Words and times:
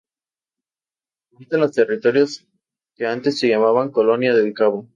Habita 1.35 1.57
en 1.57 1.61
los 1.61 1.73
territorios 1.73 2.47
que 2.95 3.05
antes 3.05 3.37
se 3.37 3.47
llamaban 3.49 3.91
Colonia 3.91 4.33
del 4.33 4.51
Cabo. 4.51 4.89